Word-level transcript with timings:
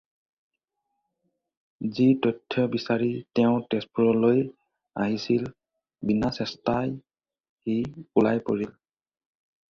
যি 1.97 2.05
তথ্য 2.25 2.53
বিচাৰি 2.75 3.09
তেওঁ 3.39 3.59
তেজপুৰলৈ 3.73 4.39
আহিছিল 5.03 5.45
বিনা-চেষ্টাই 6.13 6.95
সি 6.95 7.77
ওলাই 8.23 8.41
পৰিল। 8.49 8.73